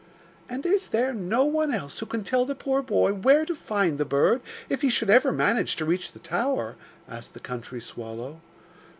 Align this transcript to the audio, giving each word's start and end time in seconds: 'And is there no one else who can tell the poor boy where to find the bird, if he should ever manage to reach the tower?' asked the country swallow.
'And 0.49 0.65
is 0.65 0.87
there 0.87 1.13
no 1.13 1.43
one 1.45 1.71
else 1.71 1.99
who 1.99 2.07
can 2.07 2.23
tell 2.23 2.43
the 2.43 2.55
poor 2.55 2.81
boy 2.81 3.13
where 3.13 3.45
to 3.45 3.53
find 3.53 3.99
the 3.99 4.03
bird, 4.03 4.41
if 4.67 4.81
he 4.81 4.89
should 4.89 5.11
ever 5.11 5.31
manage 5.31 5.75
to 5.75 5.85
reach 5.85 6.11
the 6.13 6.17
tower?' 6.17 6.75
asked 7.07 7.35
the 7.35 7.39
country 7.39 7.79
swallow. 7.79 8.41